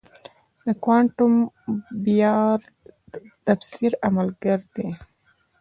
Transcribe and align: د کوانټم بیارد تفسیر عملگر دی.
د 0.65 0.67
کوانټم 0.83 1.33
بیارد 2.05 2.65
تفسیر 3.45 3.91
عملگر 4.07 4.59
دی. 4.75 4.89